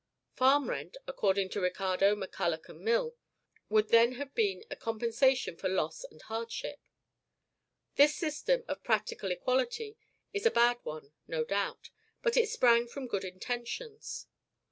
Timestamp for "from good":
12.87-13.23